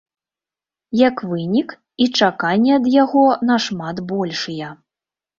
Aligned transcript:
Як 0.99 1.17
вынік, 1.33 1.75
і 2.05 2.07
чаканні 2.19 2.71
ад 2.77 2.87
яго 2.93 3.25
нашмат 3.49 4.01
большыя. 4.13 4.71